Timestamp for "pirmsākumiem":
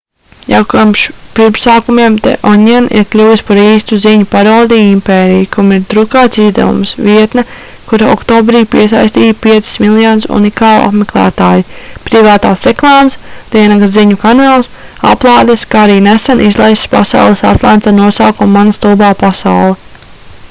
1.37-2.13